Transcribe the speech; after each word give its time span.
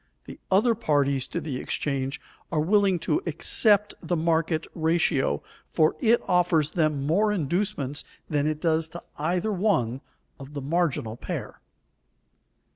The 0.25 0.39
other 0.49 0.73
parties 0.73 1.27
to 1.27 1.39
the 1.39 1.57
exchange 1.57 2.19
are 2.51 2.59
willing 2.59 2.97
to 3.01 3.21
accept 3.27 3.93
the 4.01 4.15
market 4.15 4.65
ratio, 4.73 5.43
for 5.67 5.95
it 5.99 6.23
offers 6.27 6.71
them 6.71 7.05
more 7.05 7.31
inducements 7.31 8.03
than 8.27 8.47
it 8.47 8.59
does 8.59 8.89
to 8.89 9.03
either 9.19 9.51
one 9.53 10.01
of 10.39 10.55
the 10.55 10.61
marginal 10.63 11.17
pair. 11.17 11.61